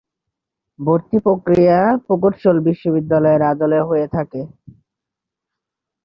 [0.79, 4.41] ভর্তি প্রক্রিয়া প্রকৌশল বিশ্ববিদ্যালয়ের আদলে হয়ে থাকে।